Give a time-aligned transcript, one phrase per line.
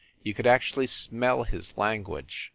[0.23, 2.49] You could actually smell his language.